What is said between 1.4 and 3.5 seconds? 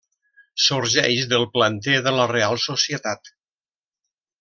planter de la Reial Societat.